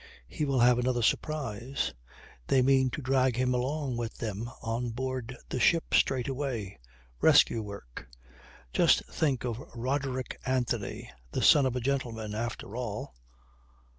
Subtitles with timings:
[0.27, 1.93] He will have another surprise.
[2.47, 6.79] They mean to drag him along with them on board the ship straight away.
[7.21, 8.09] Rescue work.
[8.73, 13.13] Just think of Roderick Anthony, the son of a gentleman, after all